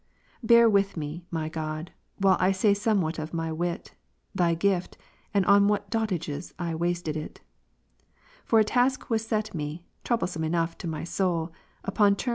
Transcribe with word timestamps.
Bear 0.41 0.67
with 0.67 0.97
me, 0.97 1.27
my 1.29 1.47
God, 1.47 1.91
while 2.17 2.35
I 2.39 2.51
say 2.53 2.73
somewhat 2.73 3.19
of 3.19 3.35
my 3.35 3.51
wit. 3.51 3.93
Thy 4.33 4.55
gift, 4.55 4.97
and 5.31 5.45
on 5.45 5.67
what 5.67 5.91
dotages 5.91 6.53
I 6.57 6.73
wasted 6.73 7.15
it. 7.15 7.41
For 8.43 8.57
a 8.57 8.63
task 8.63 9.11
was 9.11 9.23
set 9.23 9.53
me, 9.53 9.85
troublesome 10.03 10.43
enough 10.43 10.75
to 10.79 10.87
my 10.87 11.03
soul, 11.03 11.51
upon 11.51 11.51
terms 11.51 11.51
t 11.51 11.51
Coleman's 11.53 11.99
Terence, 11.99 12.01
Eunuch, 12.01 12.19
act 12.19 12.27
iii. 12.29 12.29